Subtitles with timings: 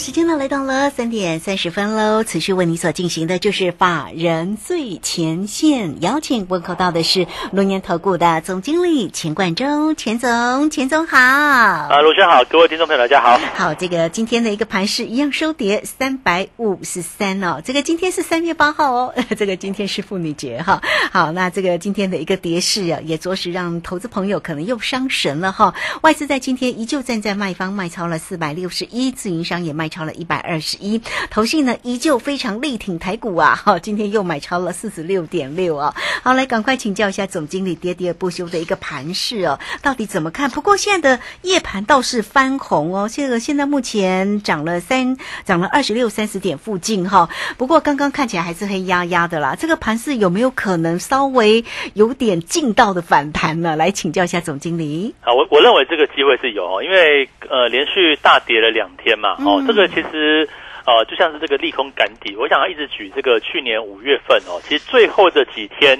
[0.00, 2.24] 好，时间呢来到了三点三十分喽。
[2.24, 11.18] 持续为你所进行的就是法人最前线，邀请问候到的是龙年投顾的总经理钱冠中，钱总，钱总好。
[11.18, 13.38] 啊，卢轩好，各位听众朋友大家好。
[13.54, 17.60] 好，这个今天的一个盘势一样收跌三百五十三哦。
[17.62, 20.80] 这个今天是三月八号哦， 这个今天是妇女节哈。
[21.12, 25.74] 好，那这个今天的一个跌势啊，也着实让投资朋友可能又伤神了哈。
[26.00, 35.94] 外资在今天依旧站在卖方，卖超了四百六十一，自营商也卖超了一百二十一，投信呢依旧非常力挺台股啊，哈，今天又买超了四十六点六啊。
[36.22, 40.48] 好，来赶快请教一下总经理喋喋不休的一个盘势哦，到底怎么看？
[40.50, 47.28] 不过现在的夜盘倒是翻红哦，这个现在目前涨了三，涨了二十六三十点附近哈。
[47.58, 53.74] 不过刚刚看起来还是黑压压的啦，这个盘势有没有可能稍微有点劲道的反弹呢？
[53.76, 55.14] 来请教一下总经理。
[55.22, 60.48] 啊，我我认为这个机会是有哦，因为呃连续大跌了两天嘛，哦，这个其实
[60.86, 65.98] 呃就像是这个利空赶底，我想要一直举这个去年五月份哦，其实最后这几天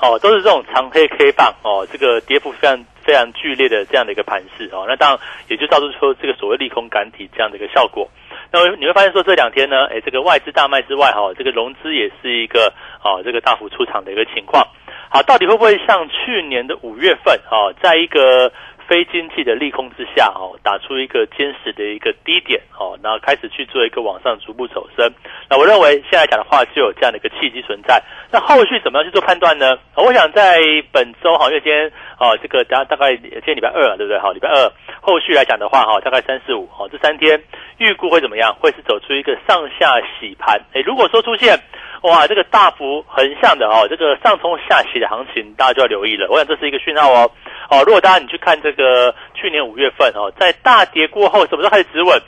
[0.00, 8.08] 哦都是这种长黑 K 棒哦，这个跌幅非常非常剧烈的这样的一个盘势哦，那当然也就造成说这个所谓利空赶底这样的一个效果。
[8.50, 12.72] 那你会发现说这两天呢，哎，这个外资大卖之外哈，这个融资也是一个
[13.04, 14.66] 哦这个大幅出场的一个情况。
[15.10, 18.50] 好，到底会不会像去年的五月份哦，在一个
[18.88, 25.12] 非经济的利空之下哦，打出一个坚实的一个低点哦，然后开始去做一个往上逐步走升。
[25.50, 28.02] 那我认为现在讲的话就有这样的一个契机存在。
[28.32, 29.76] 那后续怎么样去做判断呢？
[29.94, 30.58] 我想在
[30.90, 34.18] 本周哈，因为今天哦，这个大大概今天礼拜二对不对？
[34.18, 37.38] 好，礼拜二后续来讲的话哈，大概三四五哦，这三天
[37.76, 38.54] 预估会怎么样？
[38.58, 40.58] 会是走出一个上下洗盘。
[40.72, 41.58] 诶，如果说出现
[42.02, 46.28] 哇，这个大幅横向的哦，这个上冲下洗的行情，大家就要留意了。
[46.30, 47.30] 我想这是一个讯号哦。
[47.70, 52.20] 哦，如果大家你去看这个去年五月份哦，在大跌过后，什么时候开始止稳？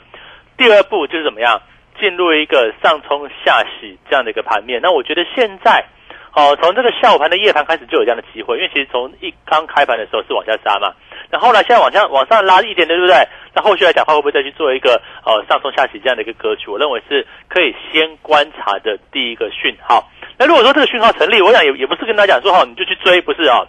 [0.57, 1.61] 第二步就是怎么样
[1.99, 4.79] 进入一个上冲下洗这样的一个盘面。
[4.83, 5.85] 那我觉得现在
[6.33, 10.93] 哦，从这个下午盘的夜盘开始就有这样的机会，因为其实从一刚开盘的时候是往下杀嘛，
[11.29, 13.27] 那后来现在往下往上拉一点的，对不对？
[13.53, 16.69] 那后续来讲话，会不会再去做一个呃上冲下洗这样的一个格局？
[16.71, 20.09] 我认为是可以先观察的第一个讯号。
[20.37, 23.59] 那如果说这个讯号成立，我想也也不是跟大家讲说哈，你就去追，不是啊，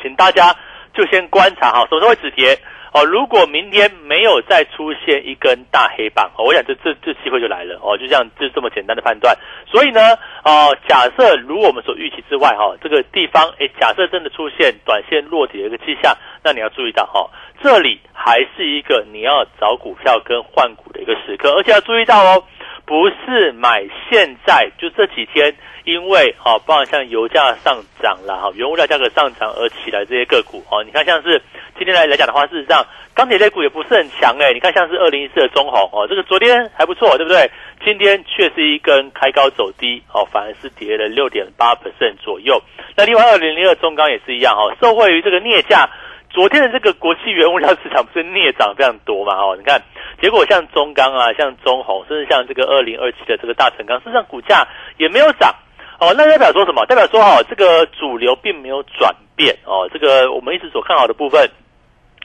[0.00, 0.56] 请大家
[0.94, 2.58] 就先观察哈，什么时候会止跌
[2.96, 3.04] 哦。
[3.04, 9.36] 如果明天没有再出现一根大黑棒，哦，我想这这这机会就来了哦，就这样就这么简单的判断。
[9.66, 10.00] 所以呢，
[10.44, 17.28] 哦，假设如我们所预期之外哈，这个地方哎，假设真的出现短线落底的一个迹象，那你要注意到哈，
[17.62, 22.42] 这里还是一个你要找股票跟换股的一个时刻，而且要注意到哦。
[22.86, 25.52] 不是买现在，就这几天，
[25.86, 31.40] 因为哦，包含像油价上涨了哈，原物料价格上涨而起来这些个股哦，你看像是
[31.78, 37.48] 今天来来讲的话，事实上钢铁类股也不是很强哎，你看像是二零一四的中红哦，这个昨天还不错，对不对？
[37.84, 42.60] 今天却是一根开高走低哦，反而是跌了六点八 percent 左右。
[42.96, 45.88] 那另外二零零二中钢也是一样哦，受惠于这个镍价。
[46.28, 49.34] 昨天的这个国际原物料市场不是镍涨非常多嘛？
[49.36, 49.80] 哦，你看，
[50.20, 54.66] 结果像中钢啊，像中红，甚至像这个二零二七的这个大成钢，事实上股价
[54.98, 55.54] 也没有涨
[56.00, 56.14] 哦。
[56.16, 56.84] 那代表说什么？
[56.86, 59.88] 代表说哦，这个主流并没有转变哦。
[59.92, 61.50] 这个我们一直所看好的部分，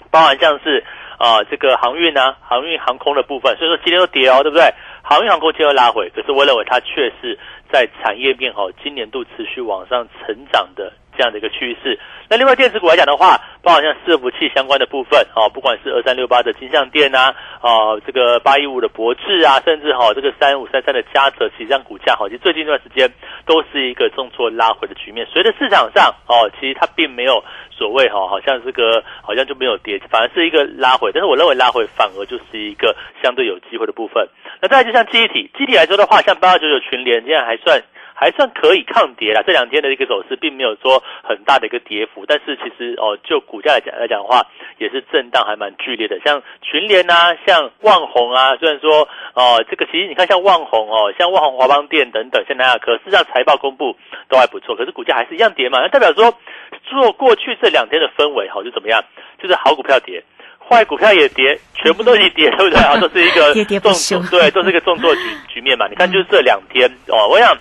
[0.09, 0.83] 包含像是
[1.17, 4.73] 啊这个航运啊、航运航空的部分，所以说今天都跌哦，对不对？
[5.03, 7.37] 航运航空今天拉回，可是我认为它确是
[7.71, 10.93] 在产业面哦，今年度持续往上成长的。
[11.17, 11.99] 这样的一个趋势。
[12.29, 23.11] 那另外电子股来讲的话，包括像伺服器相关的部分哦，不管是二三六八的金相电呐，哦这个八一五的博智啊，甚至哈这个三五三三的嘉泽，其实上股价好，其实最近一段时间
[23.45, 25.27] 都是一个重挫拉回的局面。
[25.31, 31.11] 随着市场上哦，其实它并没有所谓哈，好像这个好像就没有跌，反而是一个拉回。
[31.13, 34.27] 但是我认为拉回反而就是一个相对有机会的部分。
[34.61, 37.81] 那再就像记忆体，记忆体来说的话，像八二九九群联，现在还算。
[38.21, 44.45] 还算可以抗跌了，这两天的一个走势并没有说很大的一个跌幅，但是其实哦，就股价来讲来讲的话，
[44.77, 46.19] 也是震荡还蛮剧烈的。
[46.23, 53.97] 像群联啊，像旺宏啊，虽然说哦，这个其实你看像旺宏哦，像旺宏华邦店等等，像南亚科，事实上财报公布
[54.29, 56.31] 都还不错，可是股价还是一样跌嘛，那代表说
[56.83, 59.03] 做过去这两天的氛围好就怎么样，
[59.41, 60.23] 就是好股票跌，
[60.59, 62.95] 坏股票也跌，全部都是跌，对不对啊？
[63.01, 63.51] 都是一个
[63.81, 65.87] 重对，都是一个重挫局 局面嘛。
[65.87, 67.57] 你看就是这两天哦，我想。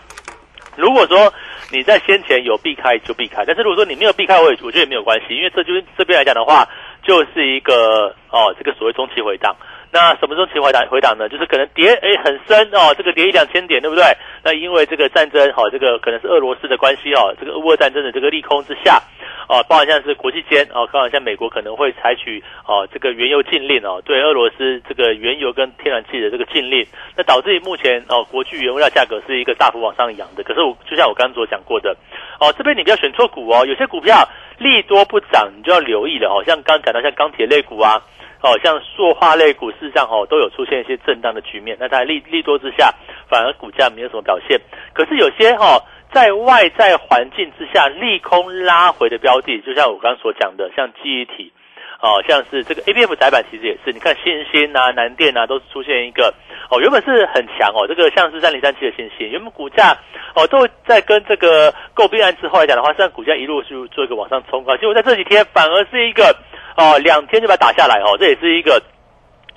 [0.80, 1.32] 如果说
[1.70, 6.66] 你在先前有避开就避开，但是如果说你没有避开，我也我觉得也没有关系，因为这就是这边来讲的话，
[7.02, 9.54] 就是一个哦这个所谓中期回档。
[9.92, 11.28] 那什么中期回档回档呢？
[11.28, 14.04] 就是可能跌诶很深哦，这个跌一两千点，对不对？
[14.44, 19.02] 那因为这个战争哈，这个可能是俄罗斯的关系哦，这个俄乌战争的这个利空之下。
[19.48, 30.44] 哦，包含像是国际间哦，包含像美国可能会采取哦这个原油禁令哦，对俄罗斯这个原油跟天然气的这个禁令，那导致目前哦国际原料价格是一个大幅往上扬的。
[30.44, 31.96] 可是我就像我刚刚所讲过的，
[32.38, 34.28] 哦这边你不要选错股哦，有些股票
[34.60, 36.44] 利多不涨，你就要留意了哦。
[36.46, 38.00] 像刚讲到像钢铁类股啊，
[38.40, 41.76] 哦像塑化类股，事实上哦都有出现一些震荡的局面。
[41.80, 42.94] 那在利利多之下，
[43.28, 44.60] 反而股价没有什么表现。
[44.94, 45.82] 可是有些哈。
[46.12, 51.52] 在外在环境之下，利空拉回的标的，就像我刚刚所讲的，像记忆体，
[52.00, 56.32] 哦，像是这个 A B F 窄板，其实也是，你看新兴啊、南电啊，都出现一个
[56.70, 59.97] 哦，原本是很强哦，这个像是三零三七的新兴，原本股价
[60.35, 66.35] 哦都在跟这个购币案之后来讲的话，现在股价一路是做一个往上冲高，结果在这几天反而是一个
[66.76, 68.82] 哦，两天就把它打下来哦，这也是一个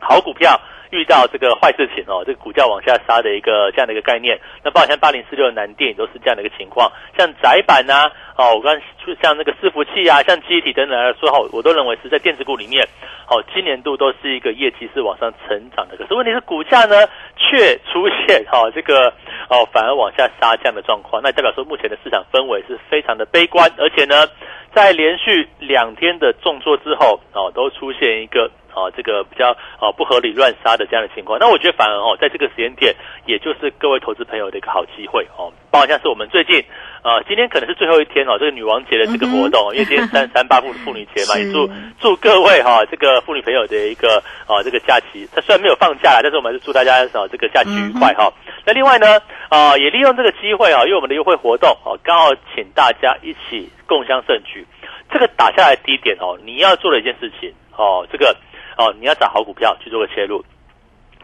[0.01, 0.59] 好股票。
[0.93, 4.39] 遇到这个坏事情哦，这个股价往下杀的一个这样的一个概念。
[4.63, 6.91] 那包括像八零四六的南电也都是这样的一个情况。
[7.17, 8.79] 像窄板呐，哦，我刚
[9.19, 12.87] 像那个伺服器啊，像机体等等来说，我都认为是在电子股里面，
[13.27, 15.97] 哦，今年度都是一个业绩是往上成长的。
[15.97, 19.09] 可是问题是股价呢，却出现哈这个
[19.49, 21.23] 哦反而往下杀这样的状况。
[21.23, 24.27] 那代表说目前的市场氛围是非常的悲观，而且呢，
[24.71, 28.51] 在连续两天的重挫之后，哦，都出现一个。
[28.75, 35.51] 哦，这个比较啊不合理乱杀的这样的情况，那我觉得反而哦，在这个时间点，也就是各位投资朋友的一个好机会哦。
[35.71, 36.63] 包括像是我们最近
[37.01, 41.67] 呃，今天可能是最后一天哦，这个女王节的这个活动，因为今天三三八妇妇女节嘛，也祝
[41.99, 48.31] 祝各位哈这个妇女朋友的一个啊这个假期，它虽然没有放假，但是我们还是祝大家啊这个假期愉快哈。
[48.65, 54.65] 那另外呢啊，也利用这个机会啊，因为我们的优惠活动哦，刚好请大家一起共襄盛举。
[55.11, 58.35] 这个打下来低点哦，你要做的一件事情哦，这个。
[58.77, 60.43] 哦，你要找好股票去做个切入。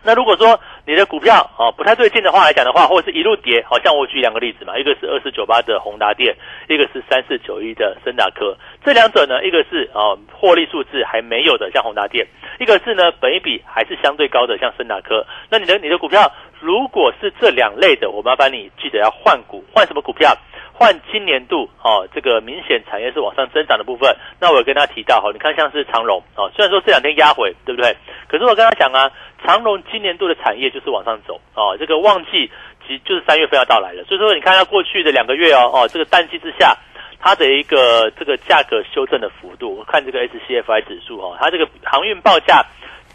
[0.01, 6.33] 那如果说你的股票哦不太对劲的话来讲的话，或者是一路跌，好像我举两个例子嘛，一个是二四九八的宏达电，
[6.69, 8.55] 一个是三四九一的森达科。
[8.81, 12.25] 这两者呢，一个是哦获利数字还没有的，像宏达电；
[12.61, 15.25] 一个是呢本一比还是相对高的，像森达科。
[15.49, 16.31] 那你的你的股票
[16.61, 20.33] 如果是这两类的，我麻烦你记得要换股，换什么股票？
[20.79, 24.15] 换今年度哦，这个明显产业是往上增长的部分。
[24.39, 27.93] 那我有跟他提到哈，你看像是长荣哦，虽然说这两天压回，对不对？
[28.29, 29.11] 可是我跟他讲啊，
[29.43, 32.49] 长荣今年度的产业就是往上走哦，这个旺季
[32.87, 34.05] 其实就是三月份要到来了。
[34.05, 36.73] 所以说你看它过去的两个月哦哦，这个淡季之下，
[37.19, 42.65] 它的一个这个价格修正的幅度，我看这个 SCFI 指数哈，它这个航运报价。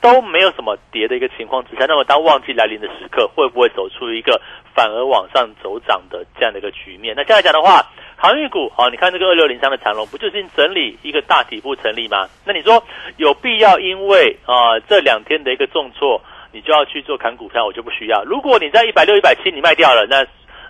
[0.05, 4.39] 都没有什么跌的一个情况之下，那么当旺季来临的时刻，会不会走出一个
[4.75, 7.15] 反而往上走涨的这样的一个局面？
[7.17, 7.81] 那这样来讲的话，
[8.15, 12.29] 航运股哦，你看这个二六零三的长龙，不就是整理一个大底部成立吗？
[12.45, 12.85] 那你说
[13.17, 16.21] 有必要因为啊这两天的一个重挫，
[16.53, 17.65] 你就要去做砍股票？
[17.65, 18.23] 我就不需要。
[18.25, 20.23] 如果你在一百六、一百七你卖掉了，那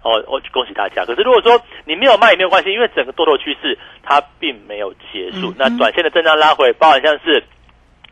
[0.02, 1.04] 哦，我恭喜大家。
[1.04, 5.52] 可是如果说你没有卖也没有关系，因为整个多头趋势它并没有结束。
[5.58, 7.42] 那短线的震荡拉回，包含像是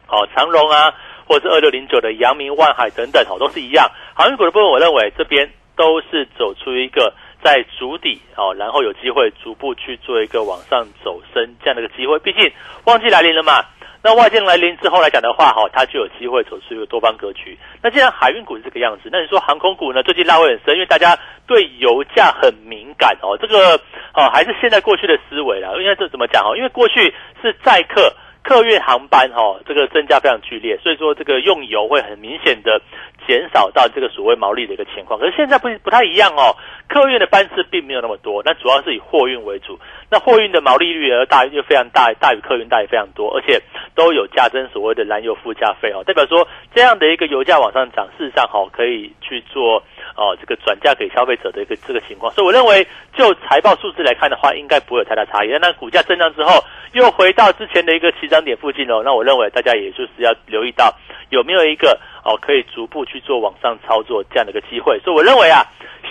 [0.09, 0.93] 哦长荣啊。
[1.27, 3.91] 或是二六零九的阳明、万海等等，哦，都是一样。
[4.15, 12.19] 航运股的部分，我认为这边都是走出一个在主底，哦，然后有机会逐步去做一个往上走升这样的一个机会。
[12.19, 12.51] 毕竟
[12.85, 13.65] 旺季来临了嘛，
[14.03, 17.59] 那旺季来临之后来讲的话，哈，它就有机会走出一个多方格局。
[17.83, 20.03] 那既然海运股是这个样子，那你说航空股呢？
[20.03, 23.39] 最近拉回很深，因为大家对油价很敏感哦。
[23.41, 23.81] 这个
[24.15, 25.71] 哦，还是现在过去的思维啦。
[25.81, 26.57] 因为这怎么讲哦？
[26.57, 28.13] 因为过去是载客。
[28.43, 32.81] 客运航班哈，这个增加非常剧烈，所以说这个用油会很明显的
[33.27, 35.19] 减少到这个所谓毛利的一个情况。
[35.19, 36.57] 可是现在不不太一样哦，
[36.89, 39.79] 客运的班次并没有那么多，那主要是以货运为主。
[40.13, 43.61] 那货运的毛利率又大又非常大，大于客运大也非常多，而且
[43.95, 49.83] 都有加征所谓的燃油附加费哦，代表说这样的一个油价往上涨，事实上哈可以去做。
[50.15, 55.49] 哦，这个转嫁给消费者的一个这个情况，所以我认为就财报数字来看的话，应该不会有太大差异。
[55.59, 60.95] 那股价震荡之后，又回到之前的一个起涨点附近哦，那我认为大家也就是要留意到
[61.31, 65.01] 有没有一个哦可以逐步去做往上操作这样的一个机会。
[65.01, 65.65] 所以我认为啊，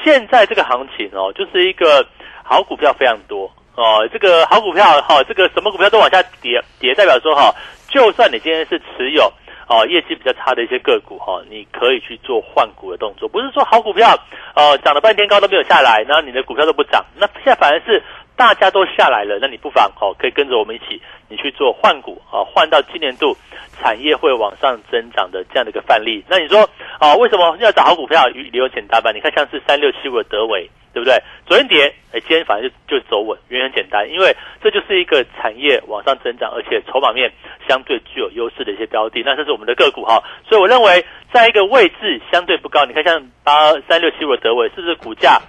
[0.03, 2.03] 现在这个行情哦，就是一个
[2.43, 7.53] 好股票非常多哦，这个好股票哈，这个什么股票都往下跌，跌代表说哈，
[7.89, 9.31] 就算你今天是持有。
[9.67, 14.13] 哦，业绩比较差的一些个股哈，你可以去做换股的动作，不是说好股票，
[14.53, 18.03] 哦，涨了半天高都没有下来，那你的股票都不涨，那现在反而是
[18.41, 23.37] 大家都下来了，那你不妨哦，可以跟着我们一起，你去做换股啊，换到今年度
[23.79, 26.25] 产业会往上增长的这样的一个范例。
[26.27, 26.67] 那你说
[26.97, 28.25] 啊，为什么要找好股票？
[28.29, 29.11] 理由简单吧？
[29.11, 31.21] 你看像是三六七五的德伟，对不对？
[31.45, 37.31] 昨天跌，哎，今天反正就就走稳，原因很简单，因为这就是一个产业往上增长，而且筹码面
[37.69, 39.21] 相对具有优势的一些标的。
[39.23, 45.39] 那这是我们的个股哈，所以我认为在一个位置相对不高，你看像八三六七五的德伟，是不是股价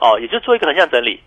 [0.00, 1.20] 哦，也就做一个横向整理？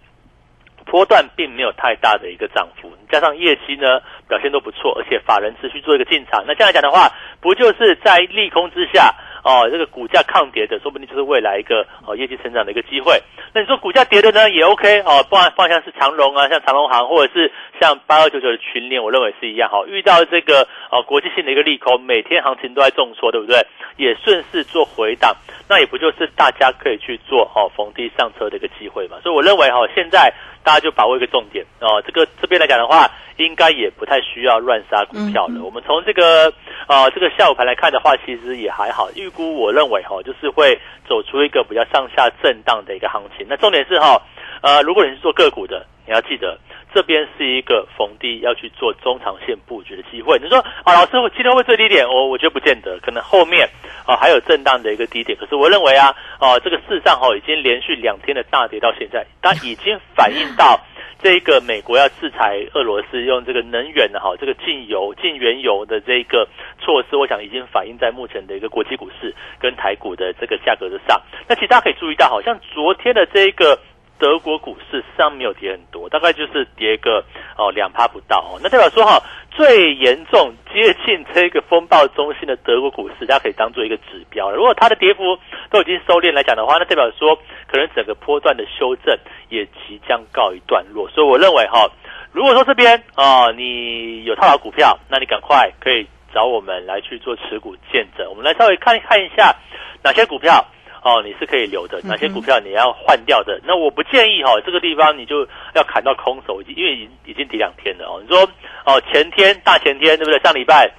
[0.86, 7.12] 波段并没有太大的一个涨幅，加上业绩呢表现都不错，而且法人持续做一个进场，那这样来讲的话，
[7.42, 9.14] 不就是在利空之下
[9.44, 13.22] 哦，这个股价抗跌的，说不定就是未来一个哦业绩成长的一个机会。
[13.54, 19.84] 那你说股价跌的呢也 OK 哦，不然方向是长荣啊，像长荣行或者是像八二九九的群联，我认为是一样哈。
[19.88, 23.66] 遇到这个哦国际性的一个利空，每天行情都在重挫，对不对？
[23.98, 25.36] 也顺势做回档，
[25.70, 29.18] 那也不就是大家可以去做哦逢低上车的一个机会嘛。
[29.22, 30.34] 所以我认为哈，现在。
[30.64, 35.64] 大家就把握一个重点哦，这个这边来讲的话，应该也不太需要乱杀股票了。
[35.64, 36.54] 我们从这个
[36.88, 39.10] 呃这个下午盘来看的话，其实也还好。
[39.16, 43.46] 预估我认为哈，就是会走出一个比较上下震荡的一个行情。
[43.50, 44.22] 那重点是哈，
[44.62, 46.58] 呃，如果你是做个股的，你要记得
[46.94, 50.38] 这边是一个逢低要去做中长线布局的机会。
[50.38, 53.68] 你说啊，老师，我今天会最低点，我我觉得不见得，可能后面
[54.06, 55.38] 啊还有震荡的一个低点。
[55.38, 60.44] 可是我认为啊，啊，这个市上哈已经连续两天的大跌到现在，它已经反映。
[60.56, 60.80] 到
[61.18, 66.48] 这个美国要制裁俄罗斯，用这个能源的哈，这个禁油、禁原油的这个
[66.80, 71.20] 措施，我想已经反映在目前的一个国际股市跟台股的这个价格之上。
[71.48, 73.80] 那其实大家可以注意到，好像昨天的这个。
[74.24, 77.26] 德国股市实际上没有跌很多，大概就是跌个
[77.58, 78.58] 哦两趴不到哦。
[78.64, 84.50] 那代表说哈，最严重接近这个风暴中心的德国股市，大家可以当做一个指标。
[84.50, 85.38] 如果它的跌幅
[85.70, 87.36] 都已经收敛来讲的话，那代表说
[87.68, 89.14] 可能整个波段的修正
[89.50, 91.10] 也即将告一段落。
[91.10, 91.92] 所以我认为哈，
[92.32, 98.26] 如果说这边啊你有套牢股票，那你赶快可以找我们来去做持股见证。
[98.30, 99.54] 我们来稍微看看一下
[100.02, 100.66] 哪些股票。
[101.04, 103.60] 哦，你是可以留的，哪些股票你要换掉的？
[103.66, 108.22] 那我不建议哈，这个地方你就要砍到空手，因为已经已经跌两天了哦。
[108.22, 108.50] 你说
[108.86, 110.40] 哦，前天大前天对不对？
[110.40, 110.90] 上礼拜。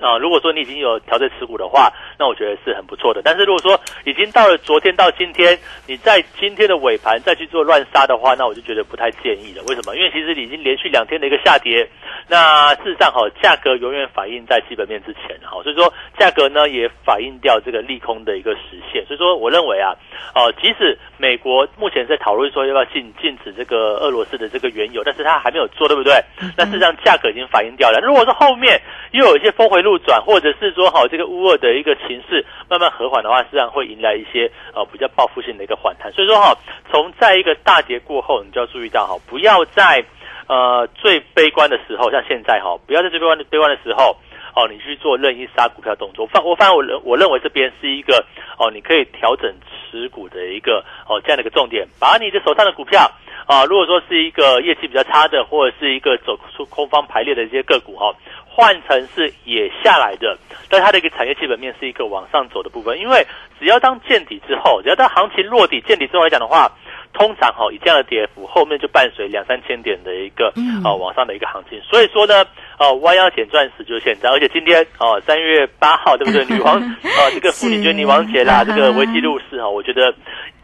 [0.00, 3.20] 啊，如果说你已经有调整持股的话，那我觉得是很不错的。
[3.22, 9.62] 但是如果说已经到了昨天到今天，你在今天的尾盘再去做乱杀的话，那我就觉得不太建议了。
[9.68, 9.96] 为什么？
[9.96, 11.88] 因为其实已经连续两天的一个下跌，
[12.28, 19.04] 那事实上哈，价格永远反映在基本面之前哈，所以说价格呢也反映掉这个利空的一个实现。
[19.06, 19.92] 所以说我认为啊，
[20.34, 26.14] 哦，即使美国目前在讨论说要不要禁禁止这个俄罗斯的这个原油，但是它还没有做，对不对？
[26.56, 28.00] 那事实上价格已经反映掉了。
[28.00, 28.80] 如果说后面
[29.12, 36.12] 又有一些峰回路，路转，或者是说好这个乌二的一个情势慢慢和缓的话，实际上会迎来一些呃比较报复性的一个反弹。
[36.12, 36.56] 所以说哈，
[36.90, 40.04] 从在一个大跌过后，你就要注意到哈，不要在
[40.46, 44.16] 呃最悲观的时候，像现在哈，不要在最悲观的悲观的时候
[44.54, 46.26] 哦，你去做任意杀股票动作。
[46.26, 48.24] 反我反我认我认为这边是一个
[48.58, 49.54] 哦，你可以调整
[49.90, 53.10] 持股的一个哦这样的一个重点，把你的手上的股票
[53.46, 58.14] 啊，如果说是一个业绩比较差的，或者是一个走出空方排列的一些个股哈。
[58.52, 60.36] 换成是也下来的，
[60.68, 63.24] 但它的一个产业基本面是一个往上走的部分，因为
[63.58, 66.70] 只要当见底之后，只要当行情落底见底之后来讲的话，
[67.12, 70.52] 通常哈以这样的跌幅，后面就伴随两三千点的一个
[70.84, 72.44] 啊往上的一个行情，所以说呢，
[72.78, 76.44] 哦弯腰捡钻石就是现在，而且今天哦三月八号对不对？
[76.46, 80.14] 女王啊 这个妇女节女王节啦，这个危机入市哈，我觉得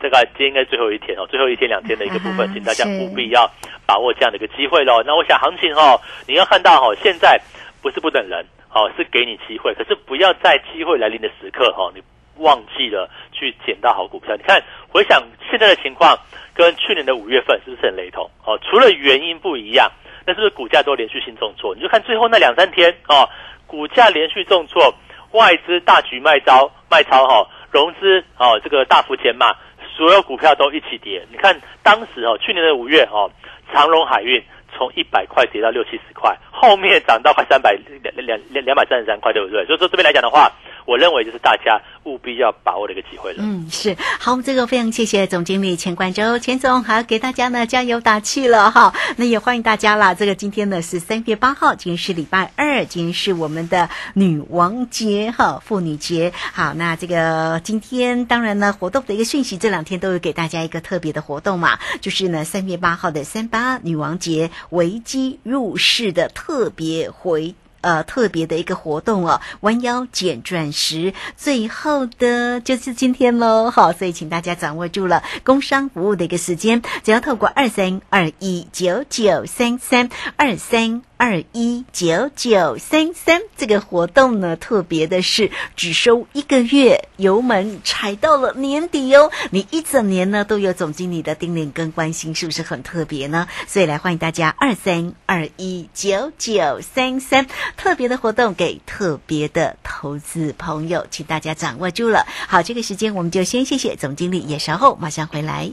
[0.01, 3.51] 这个今天应该最后一天哦，最后一天两天的一个部分，请大家务必要
[3.85, 5.03] 把握这样的一个机会喽。
[5.05, 7.41] 那我想行情哦，你要看到哈现在。
[7.83, 12.03] 不是不等人，哦，是给你机会，可是不要在机会来临的时刻，哦，你
[12.39, 14.35] 忘记了去捡到好股票。
[14.37, 16.17] 你看，回想现在的情况，
[16.55, 18.31] 跟去年的五月份是不是很雷同？
[18.45, 19.91] 哦，除了原因不一样，
[20.27, 21.75] 那是不是股价都连续性重挫？
[21.75, 23.29] 你就看最后那两三天，哦，
[23.67, 24.95] 股价连续重挫，
[25.33, 29.55] 外资大举卖招卖超，哈，融资哦，这个大幅减码，
[29.97, 31.27] 所有股票都一起跌。
[31.31, 33.31] 你看当时哦，去年的五月哦，
[33.73, 34.43] 长荣海运。
[34.79, 39.65] 从一百块跌到六七十块，后面涨到快三百两两两两百三十三块，对不对？
[39.65, 40.53] 所以说这边来讲的话。
[40.87, 43.39] 我认为就是大家务必要把握的一个机会了。
[43.41, 48.95] 嗯，是好，这个非常谢谢总经理钱冠洲，钱总还要给大家呢加油打气了哈。
[49.17, 50.15] 那也欢迎大家啦。
[50.15, 56.33] 这个今天呢是三月八号，今天是礼拜二，今天是我们的女王节哈，妇女节。
[56.53, 67.55] 好，那这个今天当然呢活动的一个讯息，这两天都有给大家一个特别的活动嘛，就是呢三月八号的三八女王节危机入市的特别回。
[67.87, 81.03] 呃特别的一个活动哦，弯腰捡钻石，最后的就是今天喽，好，所以请大家掌握住了工商服务的一个时间，只要透过二三二一九九三三二三。
[81.19, 89.31] 二一九九三三这个活动呢，特别的是只收一个月，油门踩到了年底哦。
[89.51, 93.49] 你一整年呢都有总经理的叮咛跟关心，是不是很特别呢？
[93.67, 97.47] 所以来欢迎大家二三二一九九三三
[97.79, 102.27] 特别的活动给特别的投资朋友，请大家掌握住了。
[102.47, 105.71] 好，这个时间我们就先谢谢总经理，也稍后马上回来。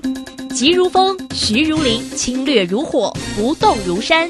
[0.55, 4.29] 急如风，徐如林，侵略如火，不动如山。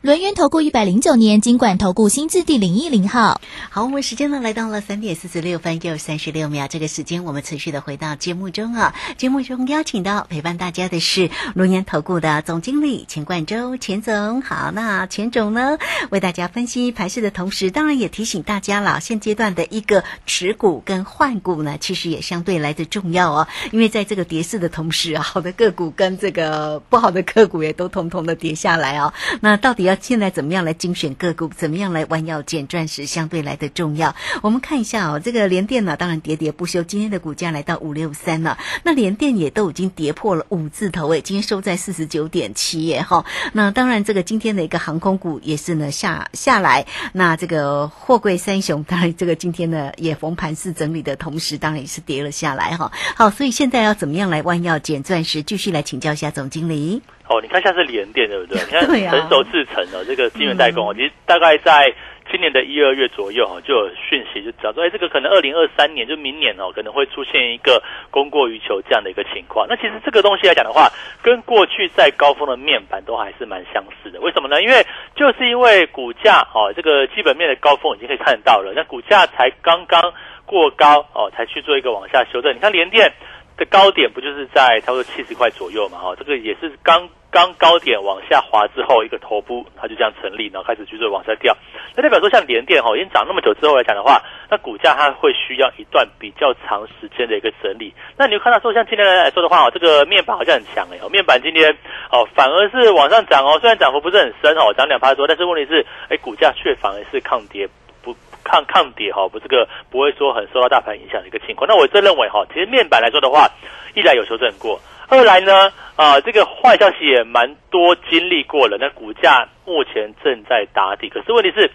[0.00, 3.40] 轮源投顾一百零九年金管投顾新字第零一零号。
[3.68, 6.68] 好，我们时间呢来到了三点四十六分又三十六秒。
[6.68, 8.94] 这个时间我们持续的回到节目中啊。
[9.16, 14.40] 节目中邀请到陪伴大家的是轮源投顾的总经理钱冠洲钱总。
[14.40, 15.78] 好，那钱总呢
[16.10, 23.48] 为大家分析盘势的同时，当然也提醒大家了，现阶段的一个持股跟换股呢，其实也相对来的重要哦。
[23.72, 29.12] 因为在这个跌势的同时啊，好的个股跟这个不好的个股也都统统的跌下来哦。
[29.40, 31.48] 那到底要现在怎么样来精选个股？
[31.48, 33.06] 怎么样来弯腰捡钻石？
[33.06, 34.14] 相对来的重要。
[34.42, 38.58] 我们看一下哦，这个联电呢，当然喋喋不休，今天的股价来到五六三了。
[38.84, 43.24] 那联电也都已经跌破了五字头诶，今天收在四十九点七耶哈。
[43.52, 46.86] 那当然，这个今天的一个航空股也是呢下下来。
[47.12, 52.92] 那这个货柜三雄，当然这个今天呢也逢盘式整理的同时，当然也是跌了下来哈。
[53.16, 55.42] 好，所以现在要怎么样来弯腰捡钻石？
[55.42, 57.02] 继续来请教一下总经理。
[57.28, 58.58] 哦，你看像是联电对不对？
[58.58, 61.92] 你看成熟制成的这个晶圆代工，其实大概在
[62.30, 69.66] 今年的一二月左右哈，就有讯息就讲说，哎，这个可能二零二三年就明年哦，可能会出现一个供过于求这样的一个情况。
[69.68, 70.90] 那其实这个东西来讲的话，
[71.22, 74.20] 跟过去在高峰的面板都还是蛮相似的。
[74.20, 74.62] 为什么呢？
[74.62, 74.84] 因为
[75.16, 80.12] 就是因为股价哦，这个基本面的高峰已经可以看得到了，那股价才刚刚
[80.44, 82.54] 过高哦，才去做一个往下修正。
[82.54, 83.10] 你看联电
[83.56, 85.98] 的高点不就是在差不多七十块左右嘛？
[85.98, 87.08] 哈，这个也是刚。
[87.30, 91.54] 刚高点往下滑之后，一个头部它就这样成立，然后开始去做往下掉。
[91.94, 97.92] 那代表说，像联电哈，已经涨那么久之后来讲的话，那股价它会需要一段比较长时间的一个整理。
[98.16, 101.70] 那你就看到说，像今天来说的话，这个面板好像很强哎，面板今天
[102.10, 107.68] 哦反而是往上涨哦，虽然涨幅不是很深哦，涨两趴多，但是问题是，哎，股价却反而是抗跌
[108.00, 111.68] 不抗抗跌哈，不这个不会说很受到大盘影响的一个情况。
[111.68, 113.50] 那我真认为哈，其实面板来说的话，
[113.94, 114.80] 一来有修正过。
[115.08, 121.70] 二来呢，啊，这个坏消息也蛮多经历过了，那股价目前正在打底，可是问题是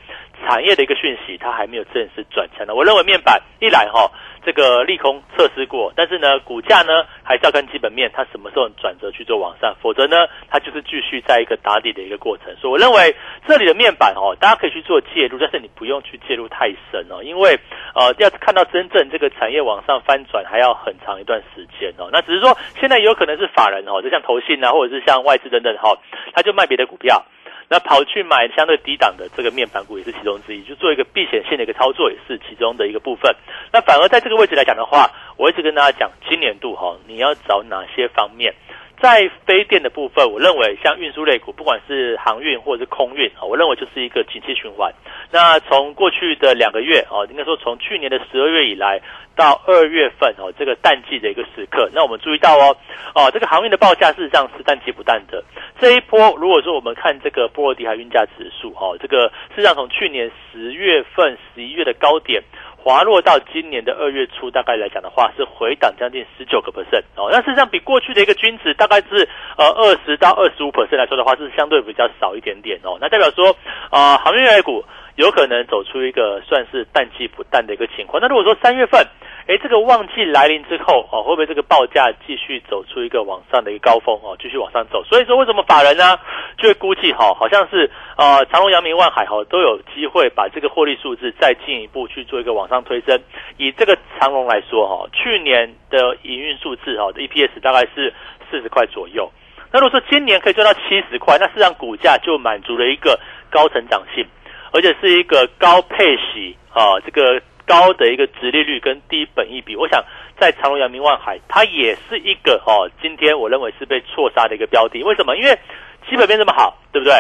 [0.46, 2.76] 产业的一个讯息它还没有正式转强呢。
[2.76, 4.12] 我认为面板一来哈。
[4.46, 12.54] 这个利空测试过，但是呢，股价呢还是要看基本面，它什么时候转折去做往上，否则呢，它就是继续在一个打底的一个过程。
[12.58, 13.16] 所以我认为
[13.48, 17.58] 这里的面板哦，大家可以去做介入，但是你不用去介入太深哦，因为
[17.96, 22.10] 呃，要看到真正这个产业往上翻转，还要很长一段时间哦。
[22.12, 25.98] 那只是说现在有可可能是法人哦，就像投信啊，或者是像外资等等哈，
[26.36, 27.24] 他就卖别的股票。
[27.70, 33.34] 那跑去买相对低档的这个面板股也是其中之一，就做一个避险性的一个操作也是其中的一个部分。
[33.72, 38.54] 那反而在这个位置来讲的话，我一直跟大家讲，今年度哈，你要找哪些方面？
[39.02, 44.94] 在非电的部分，我认为像运输类股，不管是航运或者是空运啊，我认为就是一个景气循环。
[45.30, 49.02] 那从过去的两个月哦，应该说从去年的十二月以来
[49.36, 52.78] 到二月份哦，这个淡季的一个时刻，那我们注意到哦，
[53.14, 55.44] 哦，这个航运的报价事实上是淡季不淡的。
[55.80, 62.42] 这一波如果说我们看这个波罗的海运价指数哈，这个事实上从去年十月份、十一月的高点。
[62.84, 67.30] 滑落到今年的二月初，大概来讲的话是回档将近十九个 percent 哦。
[67.32, 72.98] 那事实上比过去的一个均值大概是呃二十到二十五 percent 来说的话，是相对比较少一点点哦。
[73.00, 73.56] 那代表说
[73.90, 74.84] 啊，航运类股
[75.16, 78.20] 有可能走出一个算是淡季不淡的一个情况。
[78.22, 79.08] 那如果说三月份，
[79.46, 85.04] 哎，这个旺季来临之后哦，会不会这个报价继续走出一个往上的一个高峰哦，继续往上走？
[85.04, 86.18] 所以说为什么法人呢
[86.58, 93.22] 就会估计哈，好像是呃长隆、阳明、万海哈都有机会把这个获利数字再进一步去做一个往上推升。
[93.58, 98.14] 以这个长隆来说哈，去年的营运数字哈的，EPS 大概是
[98.50, 99.30] 四十块左右。
[99.74, 104.26] 那如果说今年可以赚到七十块，那事实上股价就满足了一个高成长性，
[104.72, 107.42] 而且是一个高配息啊这个。
[107.66, 110.04] 高的一个直利率跟低本益比，我想
[110.38, 115.04] 在长隆、阳明、万海，它也是一个哦，今天我认为是被错杀的一个标的。
[115.04, 115.36] 为什么？
[115.38, 115.58] 因为
[116.10, 117.14] 基本面这么好，对不对？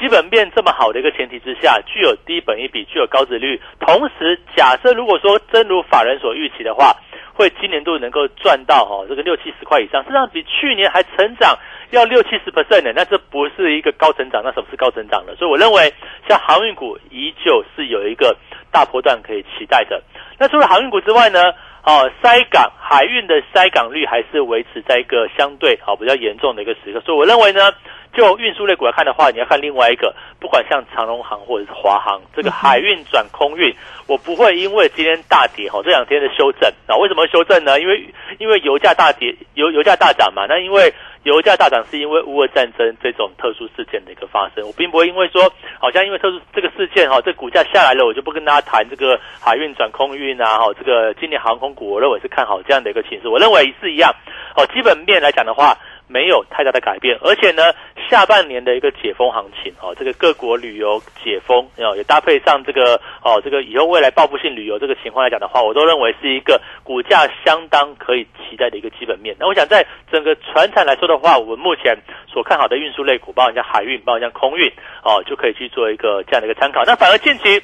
[0.00, 6.96] 基本面这么好的一个前提之下，具有低本益比，具有高值率，同时假设如果说真如法人所预期的话，
[7.34, 11.56] 会今年度能够赚到哦这个六七十块以上，实际上比去年还成长
[11.90, 15.36] 要六七十 percent 的，那这不是一个高成长，那什么是高成长的？
[15.36, 15.92] 所以我认为
[16.26, 18.34] 像航运股依旧是有一个。
[18.72, 20.02] 大波段可以期待的。
[20.38, 21.52] 那除了航运股之外呢？
[21.84, 27.00] 哦，塞港海运的塞港率还是维持在一个相对好比较严重的一个时刻。
[27.00, 27.72] 所以我认为呢，
[28.14, 33.74] 就运输类股来看的话，你要看另外一个，不管像长荣航或者是华航，这个海运转空运，
[34.06, 37.80] 我不会因为今天大跌哈，这两天的修正啊，为什么修正呢？
[37.80, 38.08] 因为
[38.38, 40.46] 因为油价大跌，油油价大涨嘛。
[40.48, 45.42] 那因为油价大涨是因为乌俄战争这种特殊事件的一个发生，我并不会因为说
[45.78, 54.12] 好像因为特殊这个事件哈，这股价下来了，我就不跟大家谈这个海运转空运啊，哈，这个今年航空股我认为是看好这样的一个形势，我认为是一样，
[54.56, 55.76] 哦，基本面来讲的话。
[56.12, 57.72] 没有太大的改变，而且呢，
[58.10, 69.34] 下半年的一个解封行情哦，这个各国旅游解封哦，也搭配上这个哦，这个以后未来报复性旅游这个情况来讲的话，我都认为是一个股价相当可以期待的一个基本面。
[69.40, 71.96] 那我想在整个船产来说的话，我们目前
[72.30, 74.70] 所看好的运输类股，包括像海运，包括像空运
[75.02, 76.84] 哦，就可以去做一个这样的一个参考。
[76.84, 77.62] 那反而近期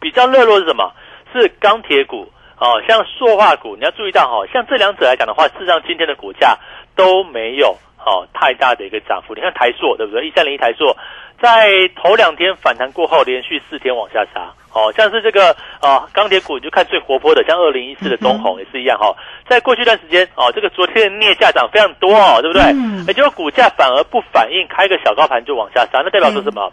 [0.00, 0.90] 比较热络是什么？
[1.32, 2.26] 是钢铁股
[2.58, 6.58] 哦，像塑化股，你要注意到哈，像这两者来讲的话，事实上今天的股价。
[6.94, 10.26] 都没有哦太大的一个涨幅，你看台塑对不对？
[10.26, 10.96] 一三零一台塑，
[11.40, 19.14] 在头两天反弹过后，连续四天往下杀，哦，像是这个啊钢铁股，你就看最活泼的，像二零一四的中红也是一样哈，
[19.48, 22.62] 在过去一段时间哦，这个昨天的镍价涨非常多哦，对不对？
[22.72, 26.72] 嗯，结果股价反而不反应，开个小高盘就往下杀，那代表说什么？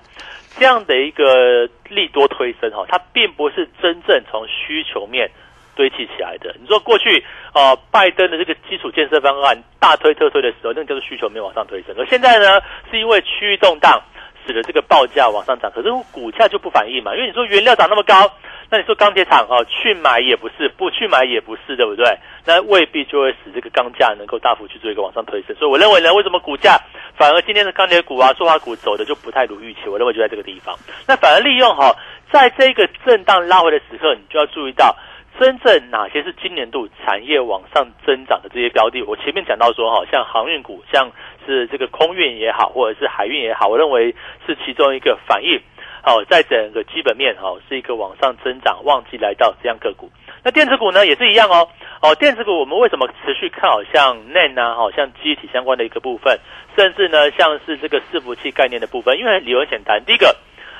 [0.60, 5.30] 这样的一个利多推升哈，它并不是真正从需求面。
[5.78, 11.96] 堆砌起来的，你说过去呃，拜登的这个基础建设方案大推特推的时候，那个就是需求没有往上推升。
[11.98, 12.60] 而现在呢，
[12.90, 14.02] 是因为区域动荡
[14.46, 17.13] 使得这个报价往上涨，可是股价就不反应嘛。
[17.16, 18.30] 因为你说原料涨那么高，
[18.70, 22.06] 那你说钢铁厂哦去买也不是，不去买也不是，对不对？
[22.46, 25.56] 那未必就会使这个钢价能够大幅去做一个往上推升。
[25.58, 26.78] 所以我认为呢，为什么股价
[27.16, 29.88] 反而今天的钢铁股啊、塑化股走的就不太如预期？
[29.88, 30.76] 我认为就在这个地方。
[31.08, 31.96] 那反而利用哈，
[32.32, 34.96] 在这个震荡拉回的时刻，你就要注意到。
[35.39, 39.04] 真正哪些是今年度产业往上增长的这些标的？
[39.04, 41.12] 我前面讲到说，哈，像航运股，像
[41.45, 45.62] 是这个空运也好，或者是海运也好，我认为是其中一个反应。
[46.02, 50.10] 好，在整个基本面，哈，是一个往上增长，旺季来到这样个股。
[50.43, 51.67] 那电子股呢，也是一样哦。
[52.02, 56.39] 哦，电子股我们为什么持续看好像 NAND 啊，好像机体相关的一个部分，
[56.78, 59.17] 甚至呢，像是这个伺服器概念的部分？
[59.17, 60.34] 因为理由很简单，第一个，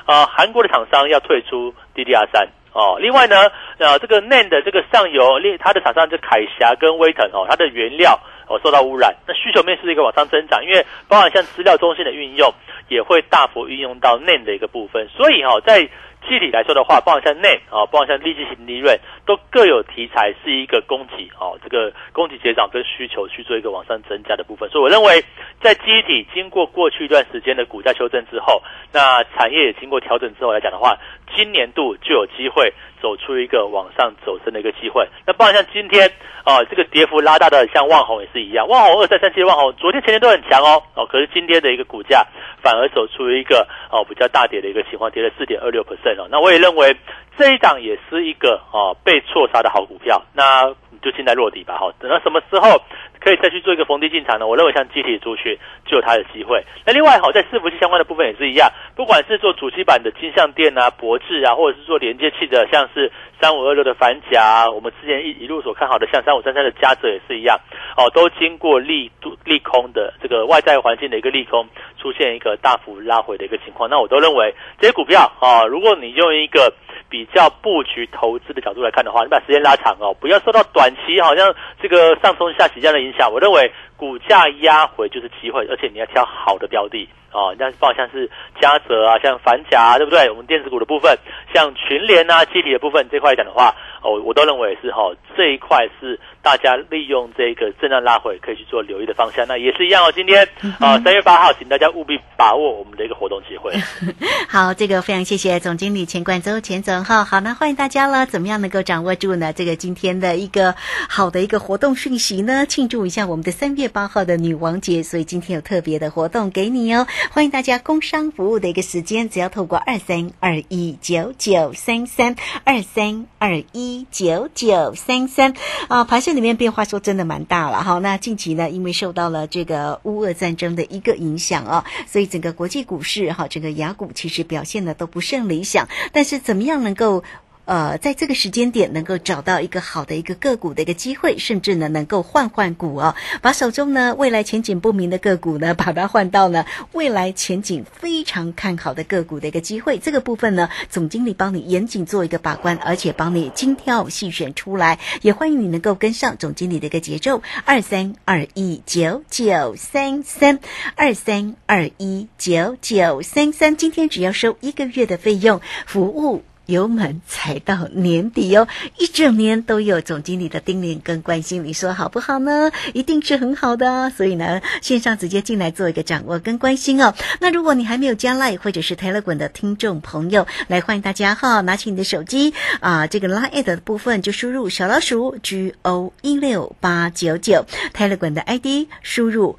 [0.08, 2.48] 啊，韩国的厂商要退出 DDR 三。
[2.74, 12.54] 哦，另外呢，呃，这个 NAND 的这个上游，它的厂商就凯霞跟威腾哦，它的原料哦受到污染，那需求面是一个往上增长，因为包含像资料中心的运用，
[12.88, 15.90] 也会大幅运用到 NAND 的一个部分，所以哦，在
[16.28, 25.24] 具体来说的话，包含像 NAND 啊，包含像利息型利润，都各有题材，是一个供给哦，这个供给减少跟需求去做一个往上增加的部分，所以我认为，
[25.62, 28.62] 在机体经过过去一段时间的股价修正之后，
[28.92, 30.98] 那产业也经过调整之后来讲的话。
[31.36, 35.08] 今年度就有机会走出一个往上走升的一个机会。
[35.26, 36.10] 那不然像今天
[36.44, 38.68] 啊，这个跌幅拉大的，像万宏也是一样。
[38.68, 42.26] 万宏二三三七万宏，昨天前天都很强哦哦，可是今天的一个股价
[42.62, 46.28] 反而走出一个哦比较大跌的一个情况，跌了四点二六 percent 哦。
[46.30, 46.96] 那我也认为
[47.38, 50.22] 这一档也是一个哦被错杀的好股票。
[50.34, 52.82] 那就现在落底吧，哈，等到什么时候？
[53.20, 54.46] 可以再去做一个逢低进场呢？
[54.46, 56.64] 我认为像集体族群就有它的机会。
[56.86, 67.60] 那另外好，在伺服器相关的部分也是一样，不管是做主机板的金相电啊、博智啊，或者是做连接器的，像是三五二六的反甲，我们之前一一路所看好的像三五三三的嘉泽也是一样，
[67.98, 69.12] 哦，都经过利
[69.44, 71.68] 利空的这个外在环境的一个利空，
[72.00, 73.90] 出现一个大幅拉回的一个情况。
[73.90, 76.72] 那我都认为这些股票啊，如果你用一个
[77.10, 83.30] 比较布局投资的角度来看的话，你把时间拉长哦，不要受到短短期好像这个上冲下洗这样的影响。
[83.30, 88.30] 我认为股价压回就是机会，而且你要挑好的标的哦，那包括像是
[88.62, 90.30] 嘉泽啊，像凡甲，对不对？
[90.30, 91.18] 我们电子股的部分，
[91.54, 99.46] 像群联啊、基体的部分这块来讲的话，哦，我都认为是哈这一块是大家利用这个震荡拉回可以去做留意的方向。
[99.46, 100.48] 那也是一样哦，今天
[100.80, 103.74] 啊三月八号，请大家务必把握我们的一个活动机会。
[104.48, 107.26] 好，这个非常谢谢总经理钱冠周钱总哈。
[107.26, 109.52] 好，那欢迎大家了，怎么样能够掌握住呢？
[109.52, 110.74] 这个今天的一个
[111.10, 112.66] 好的一个活动讯息呢？
[112.66, 117.06] 庆祝一下我们的三月八号的女王节，所以今天有特别的活动给你哦。
[117.30, 125.54] 欢迎大家工商服务的一个时间，只要透过二三二一九九三三二三二一九九三三
[125.90, 127.98] 啊，盘市里面变化说真的蛮大了哈。
[127.98, 135.88] 那近期呢，因为受到了这个乌俄战争的一个影响啊，所以整个国际股市哈，整个雅股其实表现的都不甚理想。
[136.14, 137.24] 但是怎么样能够？
[137.68, 149.98] 呃，在这个时间点能够找到一个好的一个个股的一个机会，甚至呢能够换换股哦，把手中呢未来前景不明的个股呢，把它换到呢未来前景非常看好的个股的一个机会。
[149.98, 154.98] 这个部分呢，总经理帮你严谨做一个把关，而且帮你精挑细选出来。
[155.22, 160.60] 也欢迎你能够跟上总经理的一个节奏，二三二一九九三三
[160.96, 163.76] 二三二一九九三三。
[163.76, 166.44] 今天只要收一个月的费用，服务。
[166.68, 172.72] 油门踩到年底哦，一整年都有总经理的叮咛跟关心，你说好不好呢？
[172.94, 177.14] 一定是很好的，所以呢，线上直接进来做一个掌握跟关心哦。
[177.40, 189.58] 那如果你还没有加 Line 或者是 Telegram 的听众朋友，来欢迎大家哈，拿起你的手机啊，这个 Line 的部分就输入小老鼠 G O 一六八九九，Telegram 的 ID 输入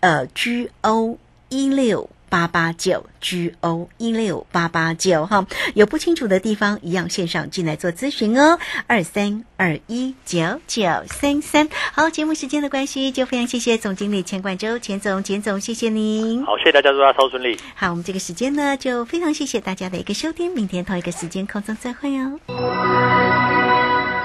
[0.00, 2.10] 呃 G O 一六。
[2.32, 11.68] 八八九 G O 一六八八九哈，有不清楚的地方，一样线上进来做咨询哦，二三二一九九三三。
[11.92, 16.42] 好，节目时间的关系，就非常谢谢总经理钱冠周钱总钱总，谢谢您。
[16.46, 17.58] 好，谢谢大家，祝大家超顺利。
[17.74, 23.81] 好，我们这个时间呢，就非常谢谢大家的一个收听，明天同一个时间空中再会哦。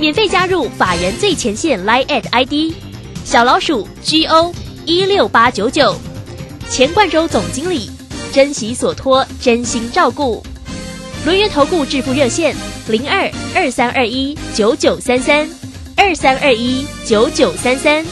[0.00, 2.74] 免费加入法人最前线 Line at ID
[3.22, 4.50] 小老鼠 G O
[4.86, 5.94] 一六八九九，
[6.70, 7.90] 钱冠洲总经理，
[8.32, 10.42] 珍惜所托，真心照顾。
[11.26, 12.56] 轮源投顾致富热线
[12.88, 15.46] 零二二三二一九九三三
[15.94, 18.02] 二三二一九九三三，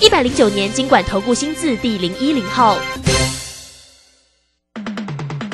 [0.00, 2.78] 一百零九年经管投顾新字第零一零号。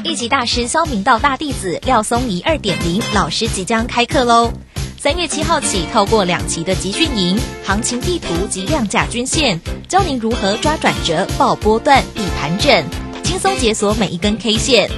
[0.04, 4.52] 一级大师肖明道大弟子廖松怡二点零老师即将开课喽！
[5.00, 12.84] 三月七号起，透过两期的集训营、行情地图及量价均线，教您如何抓转折、报波段、避盘整，
[13.22, 14.90] 轻松解锁每一根 K 线。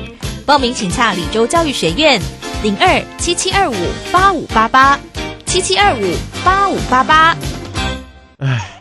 [0.46, 2.18] 报名请洽李州教育学院，
[2.62, 3.74] 零二七七二五
[4.10, 4.98] 八五八八
[5.44, 7.36] 七七二五八五八八。
[8.38, 8.79] 唉。